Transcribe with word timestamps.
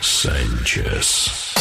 Sanchez. 0.00 1.51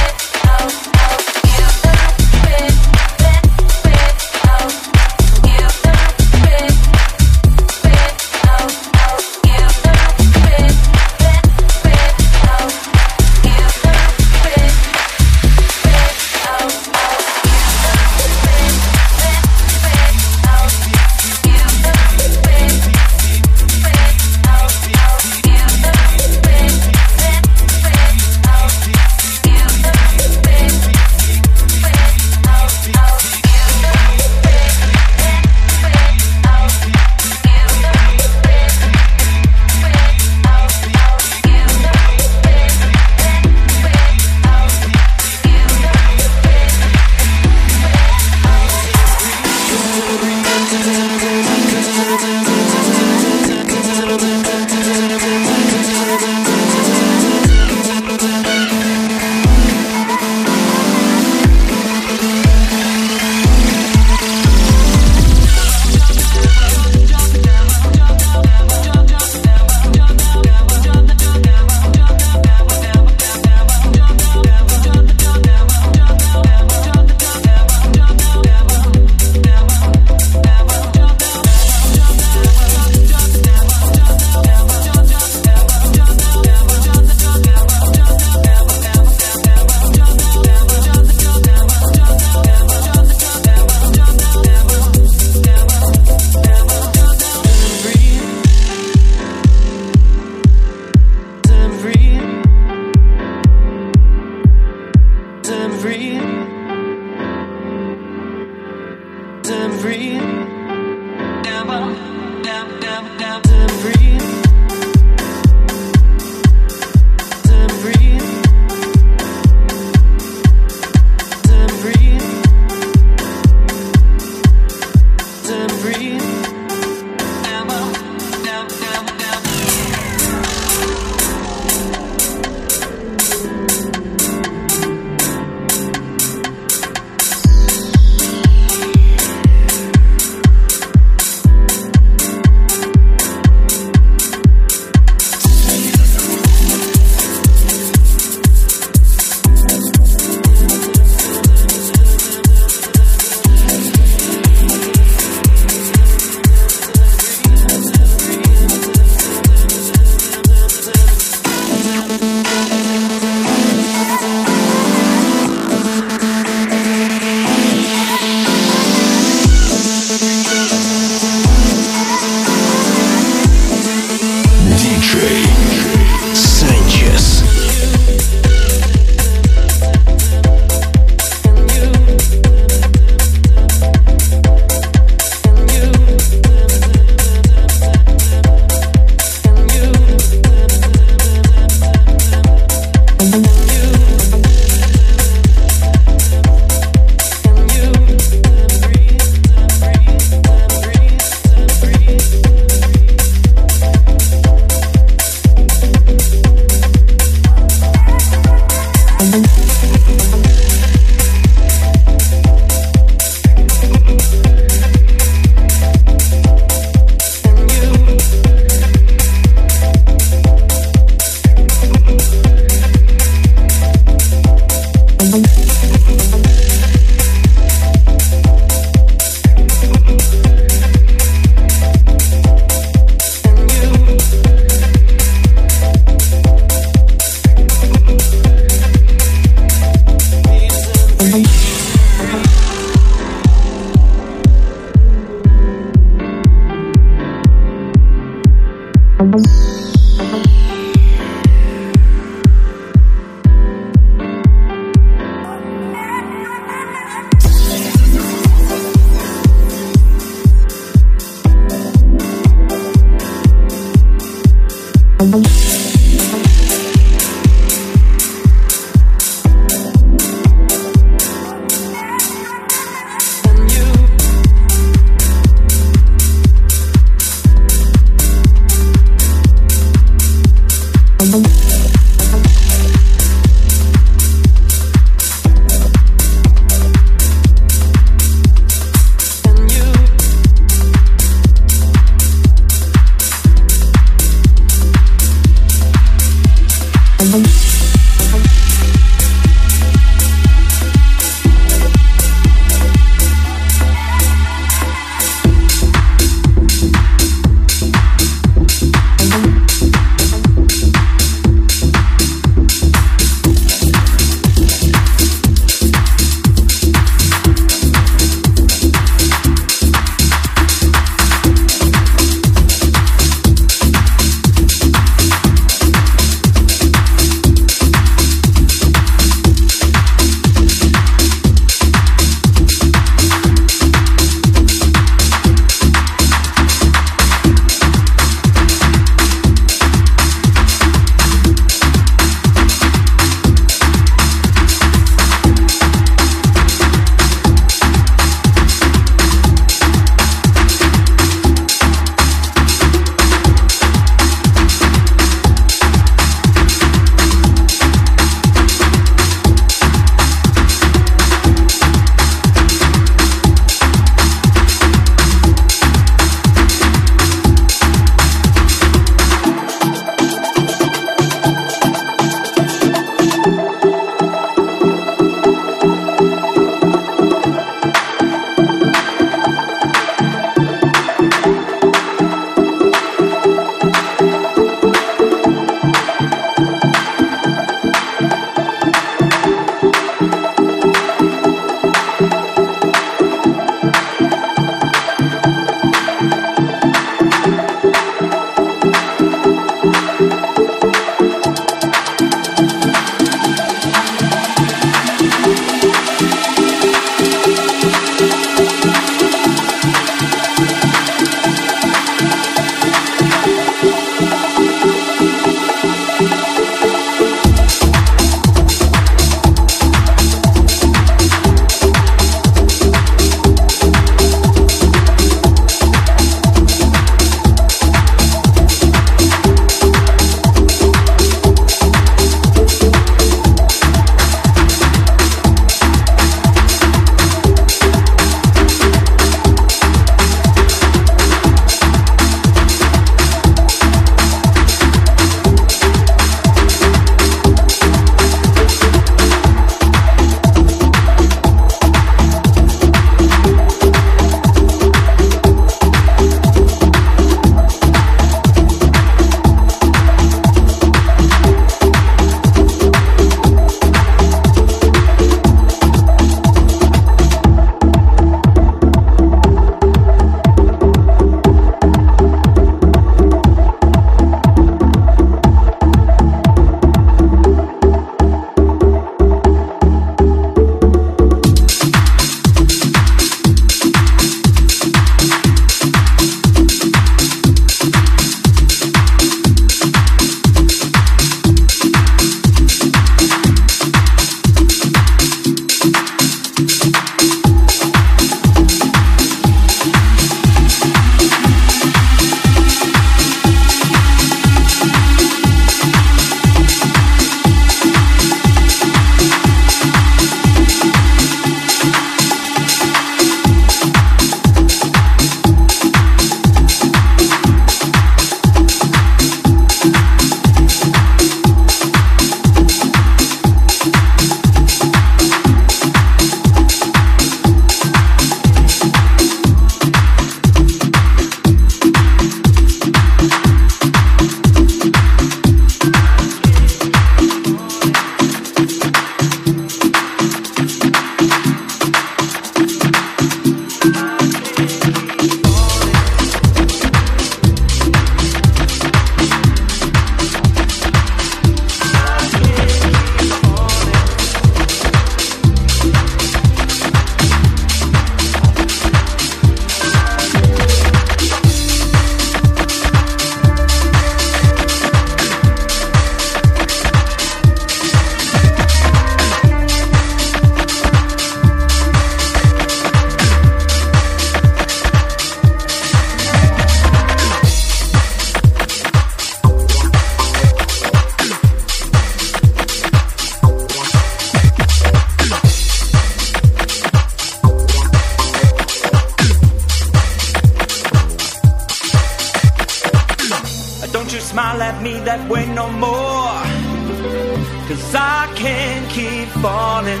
I 598.02 598.32
can't 598.34 598.88
keep 598.90 599.28
falling. 599.44 600.00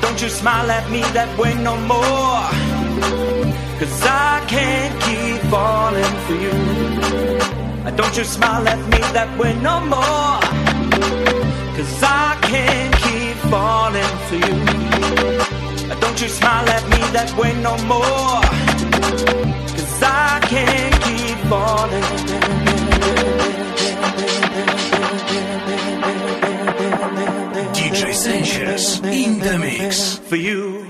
Don't 0.00 0.22
you 0.22 0.30
smile 0.30 0.70
at 0.70 0.90
me 0.90 1.02
that 1.16 1.30
way 1.38 1.52
no 1.68 1.76
more. 1.92 2.48
Cause 3.78 4.02
I 4.04 4.42
can't 4.48 4.94
keep 5.06 5.40
falling 5.52 6.14
for 6.26 6.36
you. 6.44 6.54
Don't 7.98 8.16
you 8.16 8.24
smile 8.24 8.66
at 8.66 8.80
me 8.92 9.00
that 9.16 9.30
way 9.38 9.52
no 9.68 9.80
more. 9.80 10.40
Cause 11.76 12.02
I 12.02 12.38
can't 12.50 12.94
keep 13.04 13.36
falling 13.52 14.14
for 14.28 14.38
you. 14.46 14.56
Don't 16.00 16.18
you 16.22 16.28
smile 16.28 16.68
at 16.76 16.84
me 16.92 17.00
that 17.16 17.30
way 17.38 17.52
no 17.68 17.74
more. 17.92 18.42
Cause 19.76 20.02
I 20.02 20.40
can't 20.52 20.96
keep 21.06 21.38
falling. 21.52 23.37
Sanchez 28.18 28.98
in 29.04 29.38
the 29.38 29.58
mix. 29.60 30.18
For 30.18 30.34
you. 30.34 30.87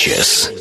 Sanchez. 0.00 0.59